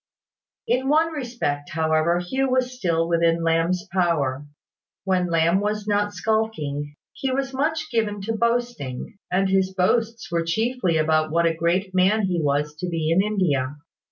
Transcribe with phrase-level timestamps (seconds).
[0.67, 4.47] In one respect, however, Hugh was still within Lamb's power.
[5.03, 10.43] When Lamb was not skulking, he was much given to boasting; and his boasts were
[10.43, 13.75] chiefly about what a great man he was to be in India.